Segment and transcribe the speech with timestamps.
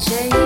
[0.00, 0.45] change.